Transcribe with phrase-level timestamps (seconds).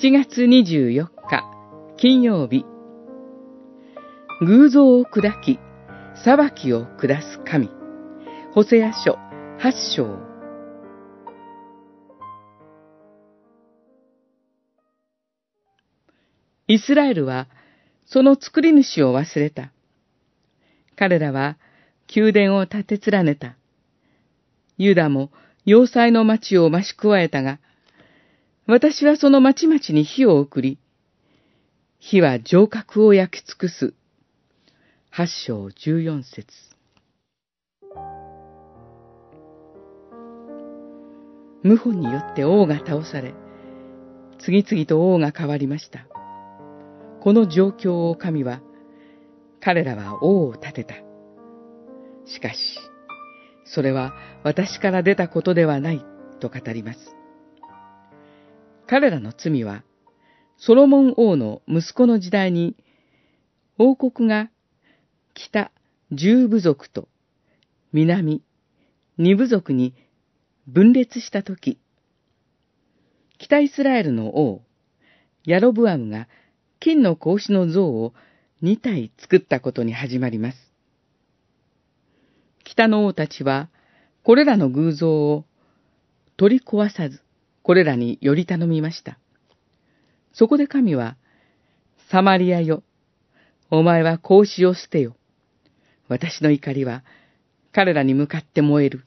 [0.00, 1.44] 7月24日、
[1.98, 2.64] 金曜日。
[4.40, 5.58] 偶像を砕き、
[6.14, 7.68] 裁きを下す神。
[8.52, 9.18] ホセア書
[9.60, 10.18] 8章。
[16.68, 17.48] イスラエルは、
[18.06, 19.72] その作り主を忘れた。
[20.96, 21.58] 彼らは、
[22.14, 23.56] 宮殿を建て連ねた。
[24.78, 25.30] ユダも、
[25.66, 27.58] 要塞の町を増し加えたが、
[28.66, 30.78] 私はその町々に火を送り、
[31.98, 33.94] 火は城郭を焼き尽くす。
[35.10, 36.46] 八章十四節
[41.64, 43.34] 謀反によって王が倒され、
[44.38, 46.06] 次々と王が変わりました。
[47.20, 48.60] この状況を神は、
[49.60, 50.94] 彼らは王を立てた。
[52.26, 52.78] しかし、
[53.64, 54.12] それは
[54.44, 56.04] 私から出たことではない
[56.40, 57.21] と語ります。
[58.92, 59.84] 彼らの罪は、
[60.58, 62.76] ソロモン王の息子の時代に、
[63.78, 64.50] 王国が
[65.32, 65.72] 北
[66.10, 67.08] 十部族と
[67.94, 68.42] 南
[69.16, 69.94] 二部族に
[70.66, 71.78] 分裂したとき、
[73.38, 74.60] 北イスラエルの王、
[75.46, 76.28] ヤロブアムが
[76.78, 78.12] 金の格子の像を
[78.60, 80.58] 二体作ったことに始まります。
[82.62, 83.70] 北の王たちは、
[84.22, 85.46] これらの偶像を
[86.36, 87.22] 取り壊さず、
[87.62, 89.18] これらにより頼みました。
[90.32, 91.16] そこで神は、
[92.10, 92.82] サマリアよ、
[93.70, 95.16] お前は格子を捨てよ。
[96.08, 97.04] 私の怒りは
[97.72, 99.06] 彼らに向かって燃える。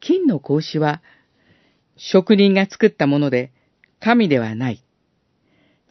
[0.00, 1.00] 金の格子は
[1.96, 3.52] 職人が作ったもので
[4.00, 4.82] 神ではない。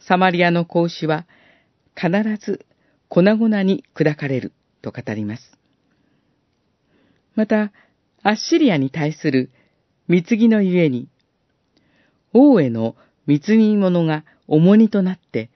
[0.00, 1.26] サマリアの格子は
[1.94, 2.66] 必ず
[3.08, 4.52] 粉々に砕かれる
[4.82, 5.58] と語ります。
[7.34, 7.72] また、
[8.22, 9.50] アッシリアに対する
[10.08, 11.08] 貢ぎのゆえに、
[12.32, 12.96] 王への
[13.26, 15.50] 貢ぎ物が重荷となって、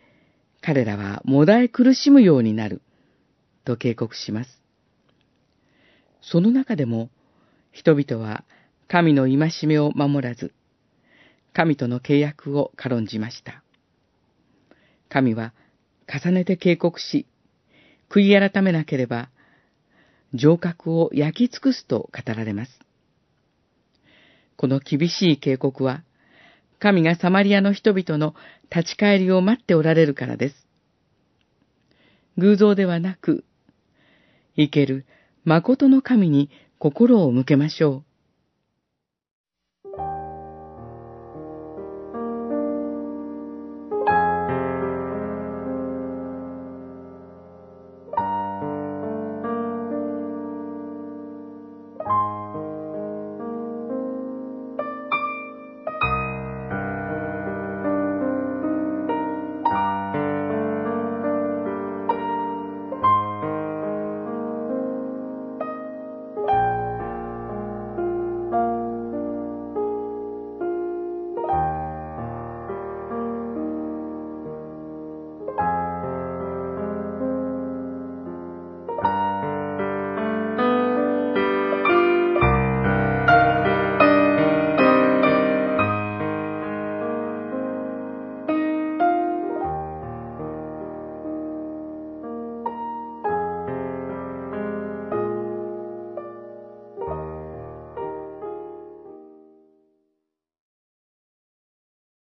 [0.60, 2.82] 彼らはもだえ苦しむようになる、
[3.64, 4.62] と警告します。
[6.20, 7.08] その中でも、
[7.72, 8.44] 人々は
[8.88, 10.52] 神の戒めを守らず、
[11.54, 13.62] 神との契約を軽んじました。
[15.08, 15.54] 神は
[16.06, 17.26] 重ねて警告し、
[18.10, 19.30] 悔い改めなければ、
[20.36, 22.80] 城郭を焼き尽くすと語られます。
[24.56, 26.02] この厳しい警告は、
[26.78, 28.34] 神がサマリアの人々の
[28.74, 30.66] 立ち返りを待っておられるからです。
[32.38, 33.44] 偶像ではなく、
[34.56, 35.06] 生ける
[35.44, 38.11] 誠の神に心を向けましょう。